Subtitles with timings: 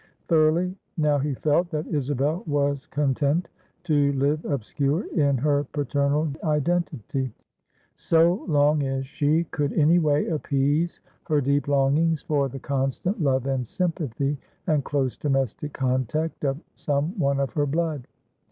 [0.27, 3.49] Thoroughly, now he felt, that Isabel was content
[3.83, 7.31] to live obscure in her paternal identity,
[7.93, 13.45] so long as she could any way appease her deep longings for the constant love
[13.45, 18.07] and sympathy and close domestic contact of some one of her blood.